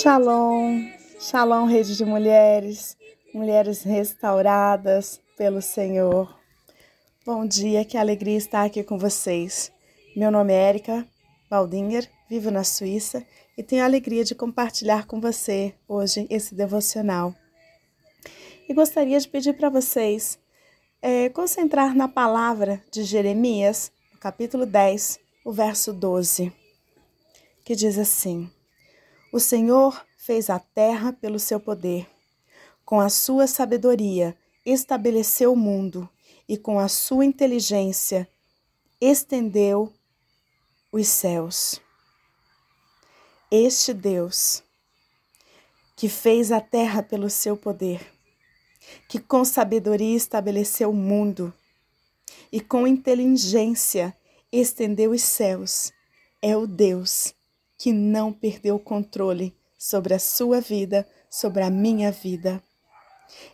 Shalom, 0.00 0.92
shalom, 1.18 1.66
rede 1.66 1.96
de 1.96 2.04
mulheres, 2.04 2.96
mulheres 3.34 3.82
restauradas 3.82 5.20
pelo 5.36 5.60
Senhor. 5.60 6.38
Bom 7.26 7.44
dia, 7.44 7.84
que 7.84 7.96
alegria 7.96 8.36
estar 8.36 8.64
aqui 8.64 8.84
com 8.84 8.96
vocês. 8.96 9.72
Meu 10.14 10.30
nome 10.30 10.52
é 10.52 10.68
Erika 10.68 11.04
Baldinger, 11.50 12.08
vivo 12.30 12.48
na 12.48 12.62
Suíça 12.62 13.26
e 13.56 13.62
tenho 13.64 13.82
a 13.82 13.86
alegria 13.86 14.22
de 14.22 14.36
compartilhar 14.36 15.04
com 15.04 15.20
você 15.20 15.74
hoje 15.88 16.28
esse 16.30 16.54
devocional. 16.54 17.34
E 18.68 18.72
gostaria 18.72 19.18
de 19.18 19.26
pedir 19.26 19.54
para 19.54 19.68
vocês 19.68 20.38
é, 21.02 21.28
concentrar 21.28 21.92
na 21.92 22.06
palavra 22.06 22.80
de 22.92 23.02
Jeremias, 23.02 23.90
capítulo 24.20 24.64
10, 24.64 25.18
o 25.44 25.50
verso 25.50 25.92
12, 25.92 26.52
que 27.64 27.74
diz 27.74 27.98
assim: 27.98 28.48
O 29.30 29.38
Senhor 29.38 30.06
fez 30.16 30.48
a 30.48 30.58
terra 30.58 31.12
pelo 31.12 31.38
seu 31.38 31.60
poder, 31.60 32.08
com 32.82 32.98
a 32.98 33.10
sua 33.10 33.46
sabedoria 33.46 34.34
estabeleceu 34.64 35.52
o 35.52 35.56
mundo 35.56 36.08
e 36.48 36.56
com 36.56 36.78
a 36.78 36.88
sua 36.88 37.26
inteligência 37.26 38.26
estendeu 38.98 39.92
os 40.90 41.06
céus. 41.08 41.78
Este 43.50 43.92
Deus 43.92 44.62
que 45.94 46.08
fez 46.08 46.50
a 46.50 46.60
terra 46.60 47.02
pelo 47.02 47.28
seu 47.28 47.54
poder, 47.54 48.00
que 49.10 49.18
com 49.18 49.44
sabedoria 49.44 50.16
estabeleceu 50.16 50.90
o 50.90 50.94
mundo 50.94 51.52
e 52.50 52.62
com 52.62 52.86
inteligência 52.86 54.16
estendeu 54.50 55.10
os 55.10 55.22
céus, 55.22 55.92
é 56.40 56.56
o 56.56 56.66
Deus 56.66 57.34
que 57.78 57.92
não 57.92 58.32
perdeu 58.32 58.74
o 58.74 58.80
controle 58.80 59.54
sobre 59.78 60.12
a 60.12 60.18
sua 60.18 60.60
vida, 60.60 61.08
sobre 61.30 61.62
a 61.62 61.70
minha 61.70 62.10
vida. 62.10 62.60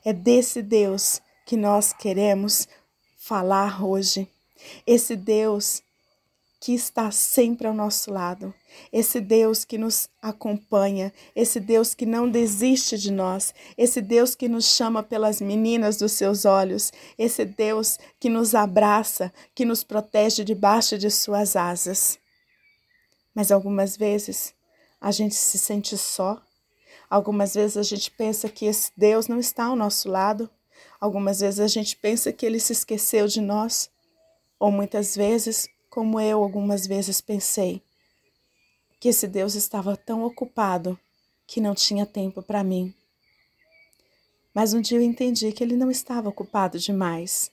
É 0.05 0.13
desse 0.13 0.63
Deus 0.63 1.21
que 1.47 1.57
nós 1.57 1.93
queremos 1.93 2.67
falar 3.19 3.85
hoje. 3.85 4.27
Esse 4.87 5.15
Deus 5.15 5.83
que 6.59 6.73
está 6.73 7.11
sempre 7.11 7.67
ao 7.67 7.75
nosso 7.75 8.11
lado, 8.11 8.55
esse 8.91 9.21
Deus 9.21 9.67
que 9.67 9.77
nos 9.77 10.09
acompanha, 10.23 11.13
esse 11.37 11.61
Deus 11.61 11.95
que 11.95 12.07
não 12.07 12.27
desiste 12.27 12.97
de 12.97 13.13
nós, 13.13 13.53
esse 13.77 14.01
Deus 14.01 14.35
que 14.35 14.49
nos 14.49 14.65
chama 14.65 15.03
pelas 15.03 15.43
meninas 15.43 15.99
dos 15.99 16.13
seus 16.13 16.47
olhos, 16.47 16.91
esse 17.19 17.45
Deus 17.45 17.99
que 18.19 18.31
nos 18.31 18.55
abraça, 18.55 19.31
que 19.55 19.67
nos 19.67 19.85
protege 19.85 20.43
debaixo 20.43 20.97
de 20.97 21.11
suas 21.11 21.55
asas. 21.55 22.19
Mas 23.35 23.51
algumas 23.51 23.97
vezes 23.97 24.55
a 25.01 25.11
gente 25.11 25.35
se 25.35 25.59
sente 25.59 25.99
só, 25.99 26.41
algumas 27.11 27.55
vezes 27.55 27.77
a 27.77 27.83
gente 27.83 28.11
pensa 28.11 28.49
que 28.49 28.67
esse 28.67 28.93
Deus 28.97 29.27
não 29.27 29.39
está 29.39 29.65
ao 29.65 29.77
nosso 29.77 30.09
lado. 30.09 30.49
Algumas 31.01 31.41
vezes 31.41 31.61
a 31.61 31.67
gente 31.67 31.97
pensa 31.97 32.33
que 32.33 32.47
ele 32.47 32.61
se 32.61 32.73
esqueceu 32.73 33.27
de 33.27 33.41
nós, 33.41 33.91
ou 34.59 34.71
muitas 34.71 35.15
vezes, 35.15 35.69
como 35.91 36.21
eu 36.21 36.43
algumas 36.43 36.87
vezes 36.87 37.21
pensei, 37.21 37.83
que 39.01 39.09
esse 39.09 39.27
Deus 39.27 39.55
estava 39.55 39.97
tão 39.97 40.25
ocupado 40.25 40.99
que 41.47 41.61
não 41.61 41.75
tinha 41.75 42.07
tempo 42.07 42.43
para 42.43 42.65
mim. 42.65 42.95
Mas 44.55 44.73
um 44.73 44.81
dia 44.81 44.99
eu 44.99 45.03
entendi 45.03 45.53
que 45.53 45.63
ele 45.63 45.77
não 45.77 45.91
estava 45.91 46.29
ocupado 46.29 46.79
demais, 46.79 47.51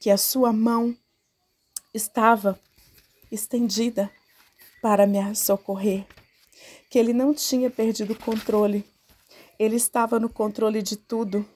que 0.00 0.10
a 0.10 0.16
sua 0.16 0.52
mão 0.52 0.96
estava 1.94 2.58
estendida 3.30 4.10
para 4.82 5.06
me 5.06 5.34
socorrer, 5.34 6.04
que 6.90 6.98
ele 6.98 7.14
não 7.14 7.32
tinha 7.32 7.70
perdido 7.70 8.12
o 8.12 8.18
controle, 8.18 8.84
ele 9.58 9.76
estava 9.76 10.20
no 10.20 10.28
controle 10.28 10.82
de 10.82 10.96
tudo 10.96 11.46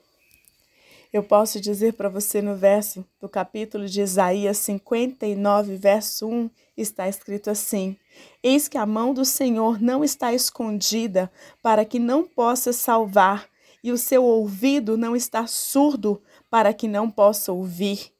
eu 1.16 1.22
posso 1.22 1.58
dizer 1.58 1.94
para 1.94 2.10
você 2.10 2.42
no 2.42 2.56
verso 2.56 3.02
do 3.18 3.26
capítulo 3.26 3.86
de 3.86 4.02
Isaías 4.02 4.58
59, 4.58 5.76
verso 5.76 6.28
1, 6.28 6.50
está 6.76 7.08
escrito 7.08 7.48
assim: 7.48 7.96
Eis 8.42 8.68
que 8.68 8.76
a 8.76 8.84
mão 8.84 9.14
do 9.14 9.24
Senhor 9.24 9.80
não 9.80 10.04
está 10.04 10.34
escondida 10.34 11.32
para 11.62 11.86
que 11.86 11.98
não 11.98 12.24
possa 12.24 12.70
salvar, 12.70 13.48
e 13.82 13.92
o 13.92 13.96
seu 13.96 14.24
ouvido 14.24 14.98
não 14.98 15.16
está 15.16 15.46
surdo 15.46 16.20
para 16.50 16.74
que 16.74 16.86
não 16.86 17.10
possa 17.10 17.50
ouvir. 17.50 18.12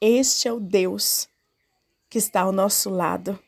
Este 0.00 0.48
é 0.48 0.52
o 0.52 0.58
Deus 0.58 1.28
que 2.08 2.16
está 2.16 2.42
ao 2.42 2.52
nosso 2.52 2.88
lado. 2.88 3.38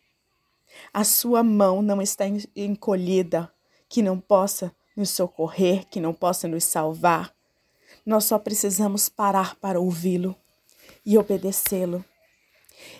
A 0.92 1.04
sua 1.04 1.42
mão 1.42 1.82
não 1.82 2.00
está 2.00 2.24
encolhida, 2.56 3.50
que 3.88 4.02
não 4.02 4.18
possa 4.18 4.72
nos 4.96 5.10
socorrer, 5.10 5.86
que 5.86 6.00
não 6.00 6.12
possa 6.12 6.46
nos 6.46 6.64
salvar. 6.64 7.34
Nós 8.04 8.24
só 8.24 8.38
precisamos 8.38 9.08
parar 9.08 9.56
para 9.56 9.80
ouvi-lo 9.80 10.34
e 11.04 11.16
obedecê-lo. 11.18 12.04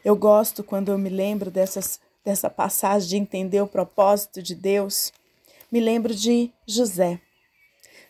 Eu 0.05 0.15
gosto 0.17 0.63
quando 0.63 0.91
eu 0.91 0.99
me 0.99 1.09
lembro 1.09 1.51
dessas, 1.51 2.01
dessa 2.25 2.51
passagem 2.51 3.09
de 3.09 3.17
entender 3.17 3.61
o 3.61 3.67
propósito 3.67 4.43
de 4.43 4.55
Deus. 4.55 5.13
Me 5.71 5.81
lembro 5.81 6.15
de 6.15 6.51
José. 6.67 7.21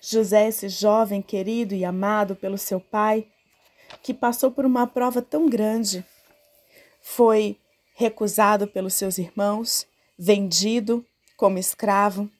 José, 0.00 0.48
esse 0.48 0.68
jovem 0.68 1.20
querido 1.20 1.74
e 1.74 1.84
amado 1.84 2.34
pelo 2.34 2.56
seu 2.56 2.80
pai, 2.80 3.26
que 4.02 4.14
passou 4.14 4.50
por 4.50 4.64
uma 4.64 4.86
prova 4.86 5.20
tão 5.20 5.48
grande. 5.48 6.04
Foi 7.02 7.58
recusado 8.00 8.66
pelos 8.66 8.94
seus 8.94 9.18
irmãos, 9.18 9.86
vendido 10.18 11.04
como 11.36 11.58
escravo, 11.58 12.30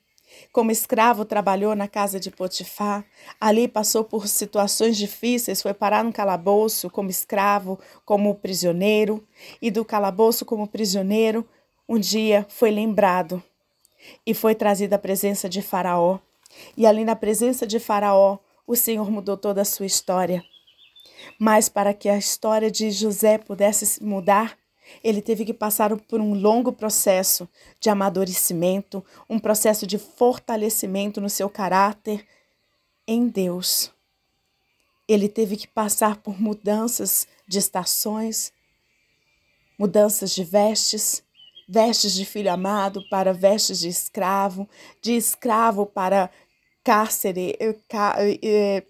como 0.50 0.70
escravo, 0.70 1.26
trabalhou 1.26 1.74
na 1.74 1.86
casa 1.86 2.18
de 2.18 2.30
Potifar. 2.30 3.04
Ali 3.38 3.68
passou 3.68 4.02
por 4.02 4.26
situações 4.26 4.96
difíceis, 4.96 5.60
foi 5.60 5.74
parar 5.74 6.02
no 6.02 6.12
calabouço 6.12 6.88
como 6.88 7.10
escravo, 7.10 7.78
como 8.06 8.34
prisioneiro. 8.36 9.22
E 9.60 9.70
do 9.70 9.84
calabouço 9.84 10.46
como 10.46 10.66
prisioneiro, 10.66 11.46
um 11.86 11.98
dia 11.98 12.46
foi 12.48 12.70
lembrado 12.70 13.42
e 14.24 14.32
foi 14.32 14.54
trazido 14.54 14.94
à 14.94 14.98
presença 14.98 15.46
de 15.46 15.60
Faraó. 15.60 16.20
E 16.74 16.86
ali 16.86 17.04
na 17.04 17.16
presença 17.16 17.66
de 17.66 17.78
Faraó, 17.78 18.38
o 18.66 18.74
Senhor 18.74 19.10
mudou 19.10 19.36
toda 19.36 19.60
a 19.60 19.64
sua 19.64 19.84
história. 19.84 20.42
Mas 21.38 21.68
para 21.68 21.92
que 21.92 22.08
a 22.08 22.16
história 22.16 22.70
de 22.70 22.90
José 22.90 23.36
pudesse 23.36 24.02
mudar, 24.02 24.56
ele 25.02 25.22
teve 25.22 25.44
que 25.44 25.54
passar 25.54 25.96
por 25.96 26.20
um 26.20 26.34
longo 26.34 26.72
processo 26.72 27.48
de 27.80 27.90
amadurecimento, 27.90 29.04
um 29.28 29.38
processo 29.38 29.86
de 29.86 29.98
fortalecimento 29.98 31.20
no 31.20 31.30
seu 31.30 31.48
caráter 31.48 32.26
em 33.06 33.28
Deus. 33.28 33.92
Ele 35.08 35.28
teve 35.28 35.56
que 35.56 35.66
passar 35.66 36.16
por 36.16 36.40
mudanças 36.40 37.26
de 37.46 37.58
estações, 37.58 38.52
mudanças 39.78 40.32
de 40.32 40.44
vestes, 40.44 41.22
vestes 41.68 42.14
de 42.14 42.24
filho 42.24 42.52
amado 42.52 43.02
para 43.08 43.32
vestes 43.32 43.80
de 43.80 43.88
escravo, 43.88 44.68
de 45.00 45.12
escravo 45.12 45.86
para 45.86 46.30
cárcere, 46.84 47.56
eh, 47.58 47.76
eh, 48.42 48.82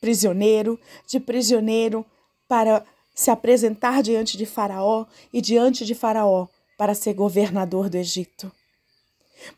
prisioneiro, 0.00 0.78
de 1.06 1.18
prisioneiro 1.18 2.04
para 2.46 2.84
se 3.18 3.32
apresentar 3.32 4.00
diante 4.00 4.36
de 4.36 4.46
Faraó 4.46 5.04
e 5.32 5.40
diante 5.40 5.84
de 5.84 5.92
Faraó 5.92 6.46
para 6.78 6.94
ser 6.94 7.14
governador 7.14 7.90
do 7.90 7.96
Egito. 7.96 8.50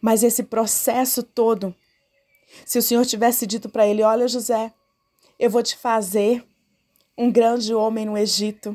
Mas 0.00 0.22
esse 0.22 0.44
processo 0.44 1.22
todo, 1.22 1.74
se 2.64 2.78
o 2.78 2.82
Senhor 2.82 3.04
tivesse 3.04 3.46
dito 3.46 3.68
para 3.68 3.86
ele: 3.86 4.02
Olha, 4.02 4.26
José, 4.26 4.72
eu 5.38 5.50
vou 5.50 5.62
te 5.62 5.76
fazer 5.76 6.42
um 7.18 7.30
grande 7.30 7.74
homem 7.74 8.06
no 8.06 8.16
Egito, 8.16 8.74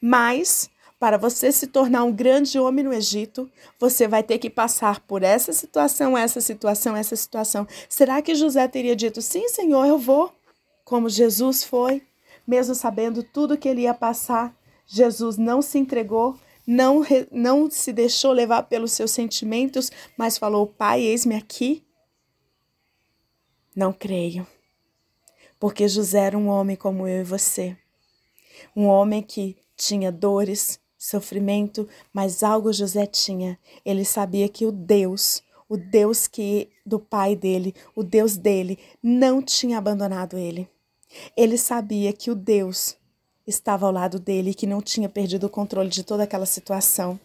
mas 0.00 0.68
para 0.98 1.16
você 1.16 1.52
se 1.52 1.68
tornar 1.68 2.02
um 2.02 2.12
grande 2.12 2.58
homem 2.58 2.84
no 2.84 2.92
Egito, 2.92 3.48
você 3.78 4.08
vai 4.08 4.24
ter 4.24 4.38
que 4.38 4.50
passar 4.50 4.98
por 4.98 5.22
essa 5.22 5.52
situação, 5.52 6.18
essa 6.18 6.40
situação, 6.40 6.96
essa 6.96 7.14
situação. 7.14 7.68
Será 7.88 8.20
que 8.20 8.34
José 8.34 8.66
teria 8.66 8.96
dito: 8.96 9.22
Sim, 9.22 9.46
Senhor, 9.46 9.86
eu 9.86 9.96
vou, 9.96 10.32
como 10.84 11.08
Jesus 11.08 11.62
foi? 11.62 12.07
Mesmo 12.48 12.74
sabendo 12.74 13.22
tudo 13.22 13.58
que 13.58 13.68
ele 13.68 13.82
ia 13.82 13.92
passar, 13.92 14.56
Jesus 14.86 15.36
não 15.36 15.60
se 15.60 15.78
entregou, 15.78 16.34
não, 16.66 17.04
não 17.30 17.70
se 17.70 17.92
deixou 17.92 18.32
levar 18.32 18.62
pelos 18.62 18.92
seus 18.92 19.10
sentimentos, 19.10 19.92
mas 20.16 20.38
falou: 20.38 20.66
Pai, 20.66 21.02
eis-me 21.02 21.34
aqui. 21.34 21.84
Não 23.76 23.92
creio, 23.92 24.46
porque 25.60 25.86
José 25.86 26.20
era 26.20 26.38
um 26.38 26.48
homem 26.48 26.74
como 26.74 27.06
eu 27.06 27.20
e 27.20 27.24
você, 27.24 27.76
um 28.74 28.86
homem 28.86 29.22
que 29.22 29.56
tinha 29.76 30.10
dores, 30.10 30.80
sofrimento, 30.96 31.86
mas 32.12 32.42
algo 32.42 32.72
José 32.72 33.06
tinha. 33.06 33.56
Ele 33.84 34.04
sabia 34.04 34.48
que 34.48 34.66
o 34.66 34.72
Deus, 34.72 35.44
o 35.68 35.76
Deus 35.76 36.26
que 36.26 36.70
do 36.84 36.98
pai 36.98 37.36
dele, 37.36 37.72
o 37.94 38.02
Deus 38.02 38.36
dele, 38.36 38.80
não 39.00 39.40
tinha 39.40 39.78
abandonado 39.78 40.36
ele. 40.36 40.68
Ele 41.36 41.56
sabia 41.56 42.12
que 42.12 42.30
o 42.30 42.34
Deus 42.34 42.96
estava 43.46 43.86
ao 43.86 43.92
lado 43.92 44.18
dele 44.18 44.50
e 44.50 44.54
que 44.54 44.66
não 44.66 44.82
tinha 44.82 45.08
perdido 45.08 45.46
o 45.46 45.50
controle 45.50 45.88
de 45.88 46.02
toda 46.02 46.24
aquela 46.24 46.46
situação. 46.46 47.18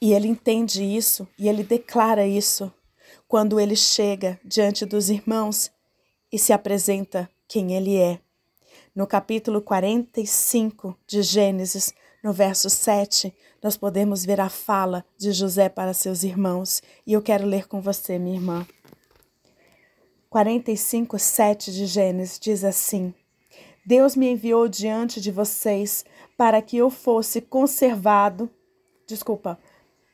E 0.00 0.12
ele 0.12 0.28
entende 0.28 0.82
isso 0.82 1.26
e 1.38 1.48
ele 1.48 1.62
declara 1.62 2.26
isso 2.26 2.72
quando 3.26 3.58
ele 3.58 3.74
chega 3.74 4.38
diante 4.44 4.86
dos 4.86 5.10
irmãos 5.10 5.70
e 6.32 6.38
se 6.38 6.52
apresenta 6.52 7.28
quem 7.46 7.74
ele 7.74 7.96
é. 7.96 8.20
No 8.94 9.06
capítulo 9.06 9.60
45 9.60 10.96
de 11.06 11.22
Gênesis, 11.22 11.94
no 12.22 12.32
verso 12.32 12.68
7, 12.68 13.34
nós 13.62 13.76
podemos 13.76 14.24
ver 14.24 14.40
a 14.40 14.48
fala 14.48 15.04
de 15.16 15.32
José 15.32 15.68
para 15.68 15.92
seus 15.92 16.22
irmãos, 16.22 16.82
e 17.06 17.12
eu 17.12 17.22
quero 17.22 17.46
ler 17.46 17.66
com 17.66 17.80
você, 17.80 18.18
minha 18.18 18.36
irmã. 18.36 18.66
45, 20.30 21.18
7 21.18 21.72
de 21.72 21.86
Gênesis 21.86 22.38
diz 22.38 22.62
assim: 22.62 23.14
Deus 23.86 24.14
me 24.14 24.28
enviou 24.28 24.68
diante 24.68 25.22
de 25.22 25.30
vocês 25.30 26.04
para 26.36 26.60
que 26.60 26.76
eu 26.76 26.90
fosse 26.90 27.40
conservado. 27.40 28.50
Desculpa. 29.06 29.58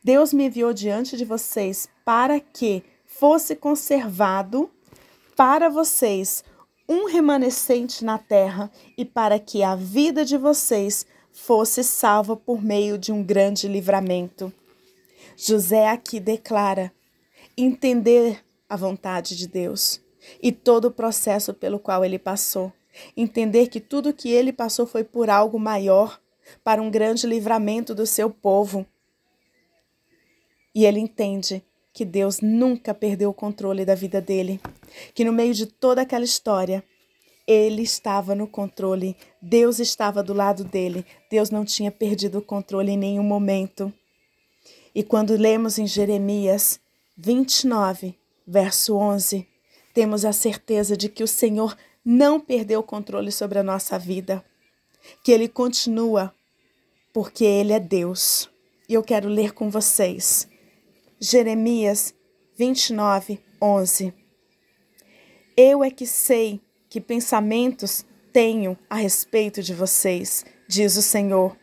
Deus 0.04 0.32
me 0.32 0.44
enviou 0.44 0.72
diante 0.72 1.16
de 1.16 1.24
vocês 1.24 1.88
para 2.04 2.38
que 2.38 2.84
fosse 3.04 3.56
conservado 3.56 4.70
para 5.34 5.68
vocês 5.68 6.44
um 6.88 7.06
remanescente 7.06 8.04
na 8.04 8.18
terra 8.18 8.70
e 8.96 9.04
para 9.04 9.40
que 9.40 9.64
a 9.64 9.74
vida 9.74 10.24
de 10.24 10.36
vocês 10.36 11.04
fosse 11.32 11.82
salva 11.82 12.36
por 12.36 12.62
meio 12.62 12.96
de 12.96 13.10
um 13.10 13.24
grande 13.24 13.66
livramento. 13.66 14.52
José 15.36 15.88
aqui 15.88 16.20
declara 16.20 16.92
entender 17.56 18.44
a 18.68 18.76
vontade 18.76 19.36
de 19.36 19.48
Deus 19.48 20.03
e 20.42 20.52
todo 20.52 20.86
o 20.86 20.90
processo 20.90 21.52
pelo 21.52 21.78
qual 21.78 22.04
ele 22.04 22.18
passou. 22.18 22.72
Entender 23.16 23.68
que 23.68 23.80
tudo 23.80 24.12
que 24.12 24.30
ele 24.30 24.52
passou 24.52 24.86
foi 24.86 25.04
por 25.04 25.28
algo 25.28 25.58
maior, 25.58 26.20
para 26.62 26.82
um 26.82 26.90
grande 26.90 27.26
livramento 27.26 27.94
do 27.94 28.06
seu 28.06 28.30
povo. 28.30 28.86
E 30.74 30.84
ele 30.84 31.00
entende 31.00 31.62
que 31.92 32.04
Deus 32.04 32.40
nunca 32.40 32.92
perdeu 32.92 33.30
o 33.30 33.34
controle 33.34 33.84
da 33.84 33.94
vida 33.94 34.20
dele, 34.20 34.60
que 35.14 35.24
no 35.24 35.32
meio 35.32 35.54
de 35.54 35.66
toda 35.66 36.02
aquela 36.02 36.24
história, 36.24 36.82
ele 37.46 37.82
estava 37.82 38.34
no 38.34 38.48
controle, 38.48 39.16
Deus 39.40 39.78
estava 39.78 40.22
do 40.22 40.34
lado 40.34 40.64
dele, 40.64 41.06
Deus 41.30 41.50
não 41.50 41.64
tinha 41.64 41.92
perdido 41.92 42.38
o 42.38 42.42
controle 42.42 42.92
em 42.92 42.96
nenhum 42.96 43.22
momento. 43.22 43.92
E 44.94 45.02
quando 45.02 45.36
lemos 45.36 45.78
em 45.78 45.86
Jeremias 45.86 46.80
29, 47.16 48.16
verso 48.46 48.96
11, 48.96 49.46
temos 49.94 50.24
a 50.24 50.32
certeza 50.32 50.96
de 50.96 51.08
que 51.08 51.22
o 51.22 51.28
Senhor 51.28 51.76
não 52.04 52.40
perdeu 52.40 52.80
o 52.80 52.84
controle 52.84 53.30
sobre 53.30 53.60
a 53.60 53.62
nossa 53.62 53.96
vida, 53.96 54.44
que 55.22 55.30
Ele 55.30 55.48
continua, 55.48 56.34
porque 57.12 57.44
Ele 57.44 57.72
é 57.72 57.78
Deus. 57.78 58.50
E 58.88 58.94
eu 58.94 59.02
quero 59.02 59.28
ler 59.28 59.52
com 59.52 59.70
vocês 59.70 60.48
Jeremias 61.20 62.12
29, 62.58 63.40
11. 63.62 64.12
Eu 65.56 65.84
é 65.84 65.90
que 65.90 66.06
sei 66.06 66.60
que 66.90 67.00
pensamentos 67.00 68.04
tenho 68.32 68.76
a 68.90 68.96
respeito 68.96 69.62
de 69.62 69.72
vocês, 69.72 70.44
diz 70.68 70.96
o 70.96 71.02
Senhor. 71.02 71.56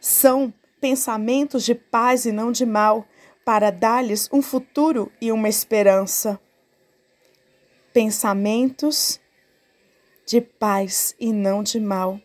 São 0.00 0.52
pensamentos 0.80 1.62
de 1.62 1.74
paz 1.74 2.24
e 2.24 2.32
não 2.32 2.50
de 2.50 2.64
mal, 2.64 3.06
para 3.44 3.70
dar-lhes 3.70 4.28
um 4.32 4.42
futuro 4.42 5.12
e 5.20 5.30
uma 5.30 5.48
esperança 5.48 6.40
pensamentos 7.96 9.18
de 10.26 10.38
paz 10.38 11.16
e 11.18 11.32
não 11.32 11.62
de 11.62 11.80
mal. 11.80 12.20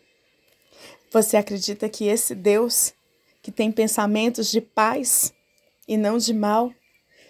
Você 1.14 1.38
acredita 1.38 1.88
que 1.88 2.08
esse 2.08 2.36
Deus, 2.36 2.94
que 3.42 3.54
tem 3.54 3.72
pensamentos 3.72 4.52
de 4.52 4.60
paz 4.60 5.34
e 5.88 5.96
não 5.96 6.18
de 6.18 6.34
mal, 6.34 6.74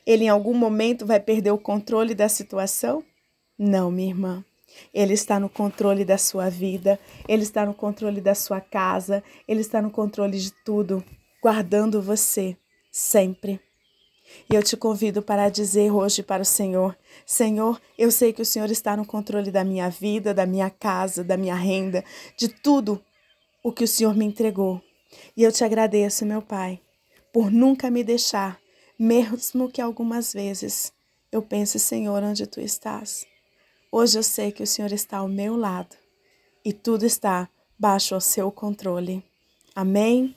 ele 0.07 0.23
em 0.23 0.29
algum 0.29 0.55
momento 0.55 1.05
vai 1.05 1.19
perder 1.19 1.51
o 1.51 1.57
controle 1.59 2.15
da 2.15 2.27
situação? 2.27 3.03
Não, 3.59 3.91
minha 3.91 4.09
irmã. 4.09 4.43
Ele 4.91 5.13
está 5.13 5.39
no 5.39 5.47
controle 5.47 6.03
da 6.03 6.17
sua 6.17 6.49
vida, 6.49 6.99
ele 7.27 7.43
está 7.43 7.63
no 7.63 7.75
controle 7.75 8.21
da 8.21 8.33
sua 8.33 8.59
casa, 8.59 9.23
ele 9.47 9.61
está 9.61 9.83
no 9.83 9.91
controle 9.91 10.39
de 10.39 10.51
tudo, 10.65 11.05
guardando 11.43 12.01
você 12.01 12.57
sempre. 12.91 13.61
E 14.49 14.55
eu 14.55 14.63
te 14.63 14.75
convido 14.75 15.21
para 15.21 15.49
dizer 15.49 15.91
hoje 15.91 16.21
para 16.23 16.41
o 16.41 16.45
Senhor: 16.45 16.97
Senhor, 17.25 17.79
eu 17.97 18.11
sei 18.11 18.33
que 18.33 18.41
o 18.41 18.45
Senhor 18.45 18.69
está 18.69 18.95
no 18.95 19.05
controle 19.05 19.51
da 19.51 19.63
minha 19.63 19.89
vida, 19.89 20.33
da 20.33 20.45
minha 20.45 20.69
casa, 20.69 21.23
da 21.23 21.37
minha 21.37 21.55
renda, 21.55 22.03
de 22.37 22.47
tudo 22.47 23.01
o 23.63 23.71
que 23.71 23.83
o 23.83 23.87
Senhor 23.87 24.15
me 24.15 24.25
entregou. 24.25 24.81
E 25.35 25.43
eu 25.43 25.51
te 25.51 25.63
agradeço, 25.63 26.25
meu 26.25 26.41
Pai, 26.41 26.79
por 27.33 27.51
nunca 27.51 27.89
me 27.89 28.03
deixar, 28.03 28.59
mesmo 28.97 29.69
que 29.69 29.81
algumas 29.81 30.33
vezes 30.33 30.91
eu 31.31 31.41
pense, 31.41 31.79
Senhor, 31.79 32.21
onde 32.23 32.45
tu 32.45 32.59
estás. 32.59 33.25
Hoje 33.91 34.17
eu 34.17 34.23
sei 34.23 34.51
que 34.51 34.63
o 34.63 34.67
Senhor 34.67 34.91
está 34.91 35.17
ao 35.17 35.27
meu 35.27 35.55
lado 35.55 35.95
e 36.63 36.71
tudo 36.71 37.05
está 37.05 37.49
baixo 37.77 38.15
ao 38.15 38.21
seu 38.21 38.51
controle. 38.51 39.23
Amém? 39.75 40.35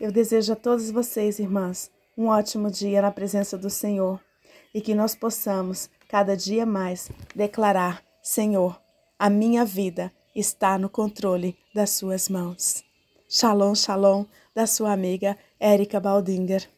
Eu 0.00 0.10
desejo 0.10 0.52
a 0.52 0.56
todos 0.56 0.90
vocês, 0.90 1.38
irmãs, 1.38 1.90
um 2.16 2.28
ótimo 2.28 2.70
dia 2.70 3.02
na 3.02 3.10
presença 3.10 3.56
do 3.56 3.70
Senhor 3.70 4.20
e 4.74 4.80
que 4.80 4.94
nós 4.94 5.14
possamos 5.14 5.88
cada 6.08 6.36
dia 6.36 6.66
mais 6.66 7.10
declarar: 7.34 8.02
Senhor, 8.22 8.80
a 9.18 9.30
minha 9.30 9.64
vida 9.64 10.12
está 10.34 10.78
no 10.78 10.88
controle 10.88 11.56
das 11.74 11.90
Suas 11.90 12.28
mãos. 12.28 12.84
Shalom, 13.28 13.74
shalom, 13.74 14.26
da 14.54 14.66
sua 14.66 14.92
amiga 14.92 15.38
Érica 15.58 15.98
Baldinger. 15.98 16.68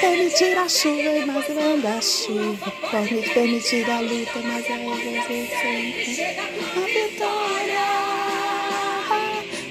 Permitir 0.00 0.56
a 0.58 0.68
chuva 0.68 1.26
mais 1.26 1.46
grande 1.46 1.86
a 1.86 2.00
chuva. 2.00 2.72
Pode 2.90 3.14
permitir 3.32 3.90
a 3.90 4.00
luta, 4.00 4.38
mas 4.42 4.64
é 4.64 4.76
sempre 5.60 6.22
a 6.22 6.80
vitória. 6.86 7.86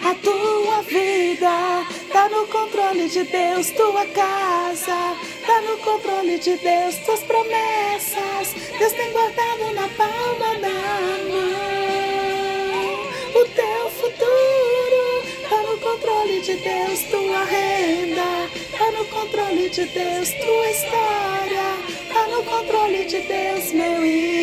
A 0.04 0.14
tua 0.22 0.82
vida 0.84 1.88
tá 2.12 2.30
no 2.30 2.48
controle 2.48 3.10
de 3.10 3.24
Deus, 3.24 3.72
tua 3.72 4.06
casa 4.08 5.18
tá 5.46 5.62
no 5.62 5.78
controle 5.78 6.40
de 6.40 6.58
Deus, 6.58 6.96
tuas 7.06 7.22
promessas. 7.24 8.54
Deus 8.78 8.94
tem 8.94 9.12
guardado 9.12 9.74
na 9.74 9.88
palma 9.90 10.56
da 10.60 10.70
mão. 11.30 11.66
O 13.42 13.46
teu 13.46 13.90
futuro 13.90 15.24
tá 15.50 15.58
no 15.64 15.78
controle 15.80 16.42
de 16.42 16.54
Deus, 16.56 17.04
tua 17.10 17.44
renda 17.46 18.65
Tá 18.78 18.92
no 18.92 19.06
controle 19.06 19.70
de 19.70 19.86
Deus, 19.86 20.30
tua 20.34 20.70
história. 20.70 21.64
Tá 22.14 22.28
no 22.28 22.44
controle 22.44 23.06
de 23.06 23.20
Deus, 23.22 23.72
meu 23.72 24.06
irmão. 24.06 24.35